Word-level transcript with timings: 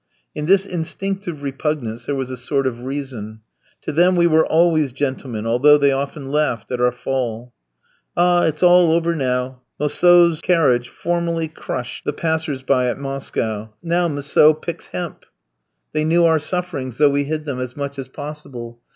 In 0.33 0.47
this 0.47 0.65
instinctive 0.65 1.43
repugnance 1.43 2.07
there 2.07 2.15
was 2.15 2.31
a 2.31 2.35
sort 2.35 2.65
of 2.65 2.81
reason. 2.81 3.41
To 3.83 3.91
them 3.91 4.15
we 4.15 4.25
were 4.25 4.47
always 4.47 4.91
gentlemen, 4.91 5.45
although 5.45 5.77
they 5.77 5.91
often 5.91 6.31
laughed 6.31 6.71
at 6.71 6.81
our 6.81 6.91
fall. 6.91 7.53
"Ah! 8.17 8.45
it's 8.45 8.63
all 8.63 8.93
over 8.93 9.13
now. 9.13 9.61
Mossieu's 9.79 10.41
carriage 10.41 10.89
formerly 10.89 11.47
crushed 11.47 12.03
the 12.03 12.13
passers 12.13 12.63
by 12.63 12.87
at 12.89 12.97
Moscow. 12.97 13.75
Now 13.83 14.07
Mossieu 14.07 14.55
picks 14.55 14.87
hemp!" 14.87 15.23
They 15.93 16.03
knew 16.03 16.25
our 16.25 16.39
sufferings, 16.39 16.97
though 16.97 17.11
we 17.11 17.25
hid 17.25 17.45
them 17.45 17.59
as 17.59 17.77
much 17.77 17.99
as 17.99 18.07
possible. 18.07 18.79